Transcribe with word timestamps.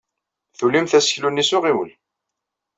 Tulimt 0.57 0.97
aseklu-nni 0.97 1.43
s 1.49 1.51
uɣiwel. 1.57 1.91